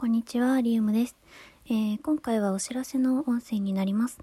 [0.00, 1.16] こんにちは、リウムです、
[1.66, 4.18] えー、今回はお知らせの音声になります。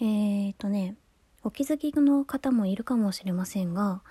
[0.00, 0.94] えーとね、
[1.42, 4.02] お気づきの方もいるかもしれませんが、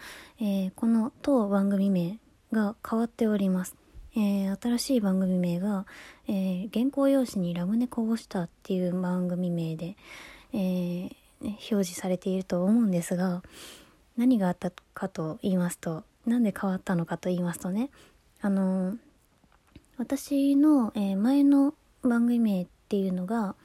[0.42, 2.20] えー、この当番組名
[2.52, 3.78] が変わっております。
[4.18, 5.86] えー、新しい番組名が、
[6.28, 9.96] え原稿用紙にラムネこぼしたっていう番組名で、
[10.52, 11.10] え
[11.42, 13.44] 表示されていると思うんですが、
[14.18, 17.92] 何があったかと言いますと、なんで変わったのかと言いますとね、
[18.42, 18.98] あの
[19.98, 23.56] 私の、えー、前の番組名っていうのが、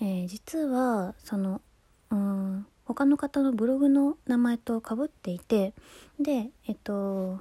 [0.00, 1.60] えー、実はその
[2.10, 5.74] うん他の方のブログの名前とかぶっていて
[6.18, 7.38] でえっと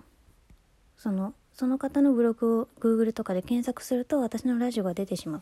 [0.98, 5.42] そのその方のブログを Google とかで検索すると私のラジオが出てしまう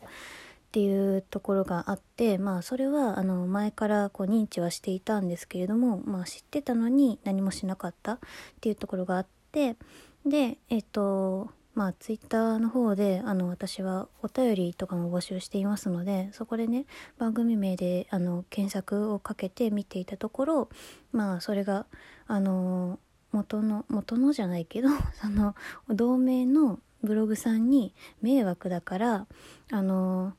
[0.72, 8.18] ていうところがあってまあそれはあの前からこう認知はしていたんですけれども、まあ、知ってたのに何もしなかったっ
[8.60, 9.76] ていうところがあって
[10.24, 16.86] でえっとまあ、ツイッターの方であの私はお便りとかも募集していますのでそこでね
[17.18, 20.68] 番組名であの検索をかけて見ていたところ
[21.12, 21.84] まあそれが
[22.26, 22.98] あの
[23.30, 24.88] 元の元のじゃないけど
[25.20, 25.54] その
[25.90, 29.26] 同名のブログさんに迷惑だから
[29.70, 30.32] あの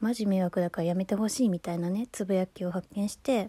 [0.00, 3.48] マジ迷惑だからやめてほしいみたいなねつぶやきを発見して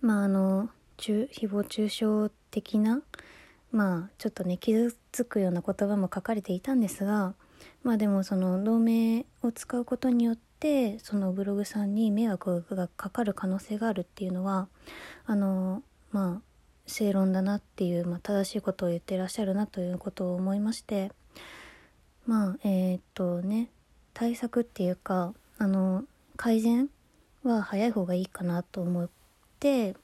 [0.00, 3.02] まああの誹謗中傷的な
[3.72, 7.34] まあちょっとね傷つくような言葉も書かれていたんですが
[7.82, 14.68] まあでもその同名を使うことによってそのブログさんに迷惑がかかる可能性があるっていうのは
[15.26, 16.42] あのまあ
[16.86, 21.10] 正論だなっていう、まあ、正しいことを言ってらっしゃるなということを思いまして
[22.26, 23.70] まあえー、っとね
[24.14, 26.04] 対策っていうかあの
[26.36, 26.88] 改善
[27.44, 29.08] は早い方がいいかなと思っ
[29.58, 29.94] て、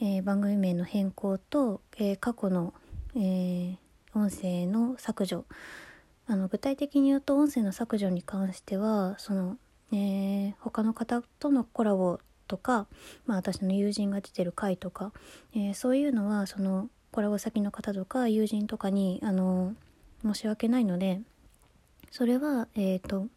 [0.00, 2.74] えー、番組名の変更と、えー、過去の
[3.16, 3.76] えー、
[4.14, 5.44] 音声の削除。
[6.28, 9.56] あの具体的に言うと音声の削除に関してはその、
[9.92, 12.86] えー、他の方とのコラボとか、
[13.26, 15.12] まあ、私の友人が出てる回とか、
[15.54, 19.74] えー、そういうのはそのコラボ先の方とか友人とかにあの
[20.24, 21.20] 申し訳ないので
[22.10, 23.28] それはえっ、ー、と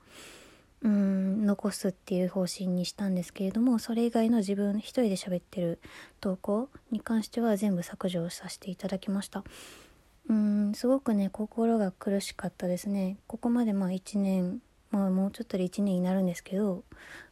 [0.82, 5.80] うん残すっていう方針にしたんですけれどもそれ以外の自分一人で喋ってる
[6.22, 9.44] 投稿に関しては全部削除させていただきました。
[10.30, 13.18] うんすごくね心が苦しかったですね。
[13.28, 16.84] ここまでまあ1年まあもうちょっとで1年になるんですけど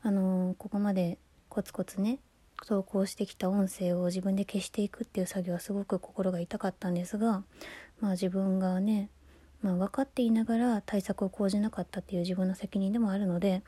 [0.02, 1.18] あのー、ここまで
[1.50, 2.20] コツコツね
[2.66, 7.44] 投稿してきた音声を自分で消していくっていう作業はすごく心が痛かったんですが
[8.00, 9.10] まあ自分がね
[9.62, 13.64] まあ、分かっていながら対策を講じなかったっていう自分の責任でもあるので、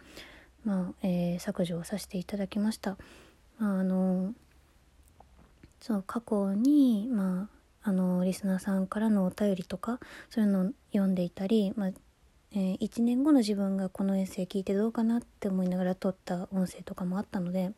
[0.63, 2.97] まあえー、削除をさせていただきました。
[3.57, 4.33] まあ、あの
[5.79, 7.49] そう過去に、ま
[7.83, 9.99] あ、あのリスナーさんからのお便りとか
[10.29, 11.91] そういうのを読んでいたり、まあ
[12.51, 17.71] えー、1年後の自分がこのエッセイ聞いてどうかなって思いながら撮った音声とかもあったので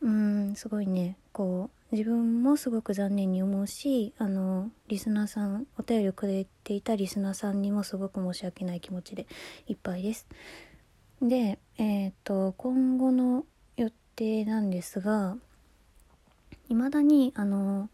[0.00, 9.26] うんすごいねこう自分もすごく残念に思うしあのリスナーさんお便りをくれていたリスナーさんにもすごく申し訳ない気持ちで
[9.66, 10.28] いっぱいです。
[11.20, 13.44] でえっ、ー、と今後の
[13.76, 15.36] 予定なんですが
[16.68, 17.88] 未だにあの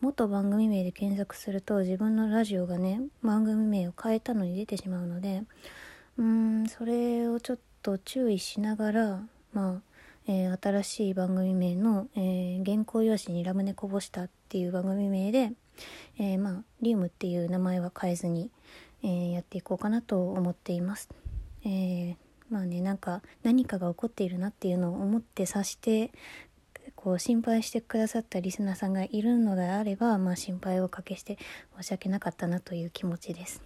[0.00, 5.42] 元番組名で検索すると自分のラジオがね番組名を変えたのに出てしまうので
[6.18, 9.22] うーんそれをちょっと注意しながら
[9.52, 9.94] まあ
[10.26, 15.52] えー、新しい番組名の、えー、原稿用紙にラムネこぼしたっていう番組名で、
[16.18, 18.50] えー、まあ、リウムっていう名前は変えずに、
[19.02, 21.10] えやっていこうかなと思っています。
[21.66, 22.16] え
[22.50, 26.12] まあね、なんか何かが起こっているなっていうのを思って察して
[26.94, 31.38] こう心配してくださったリスナーさんがいるのであれば、まあ、心配をかけして
[31.76, 33.62] 申し訳なかったなという気持ちです。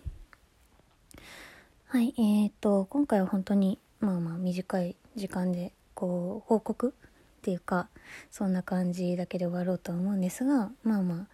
[1.86, 6.94] はい、えー、っと今回は本当にまあまあ短い時間でこう報告
[7.38, 7.88] っていうか
[8.30, 11.26] そんな感じだけで終わろうとは思うんですがまあまあ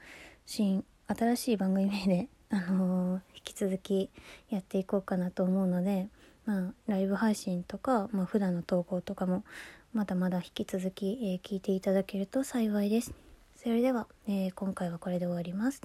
[0.46, 4.10] 新新しい番組名で、あのー、引き続き
[4.50, 6.08] やっていこうかなと思うので、
[6.46, 9.44] まあ、ライブ配信とか、まあ、普段の投稿とかも
[9.92, 13.12] まだまだ引き続き、えー、聞いていただけると幸いです。
[13.56, 15.82] それでは、えー、今回はこれで終わります。